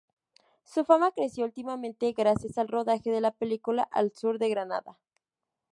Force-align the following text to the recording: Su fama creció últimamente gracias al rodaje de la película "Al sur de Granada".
Su 0.63 0.83
fama 0.83 1.11
creció 1.11 1.45
últimamente 1.45 2.11
gracias 2.13 2.57
al 2.57 2.69
rodaje 2.69 3.11
de 3.11 3.21
la 3.21 3.29
película 3.29 3.83
"Al 3.91 4.11
sur 4.11 4.39
de 4.39 4.49
Granada". 4.49 4.97